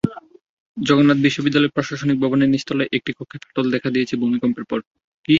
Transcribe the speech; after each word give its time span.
জগন্নাথ 0.77 1.19
বিশ্ববিদ্যালয়ে 1.21 1.75
প্রশাসনিক 1.75 2.17
ভবনের 2.19 2.51
নিচতলায় 2.53 2.93
একটি 2.93 3.11
কক্ষেও 3.13 3.41
ফাটল 3.43 3.65
দেখা 3.75 3.89
দিয়েছে 3.95 4.13
ভূমিকম্পের 4.21 4.65
পর। 4.69 4.79